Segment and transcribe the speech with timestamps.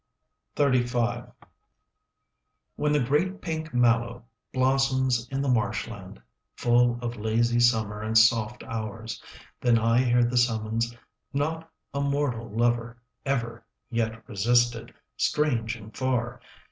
[0.55, 1.31] XXXV
[2.75, 6.19] When the great pink mallow Blossoms in the marshland,
[6.55, 9.21] Full of lazy summer And soft hours,
[9.59, 10.99] Then I hear the summons 5
[11.33, 16.41] Not a mortal lover Ever yet resisted, Strange and far.